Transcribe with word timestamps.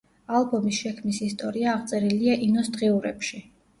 ალბომის 0.37 0.79
შექმნის 0.85 1.19
ისტორია 1.27 1.69
აღწერილია 1.75 2.39
ინოს 2.49 2.73
დღიურებში. 2.79 3.45